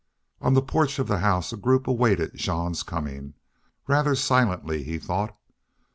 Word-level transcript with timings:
On 0.41 0.55
the 0.55 0.63
porch 0.63 0.97
of 0.97 1.07
the 1.07 1.19
house 1.19 1.53
a 1.53 1.57
group 1.57 1.85
awaited 1.85 2.31
Jean's 2.33 2.81
coming, 2.81 3.35
rather 3.85 4.15
silently, 4.15 4.81
he 4.81 4.97
thought. 4.97 5.37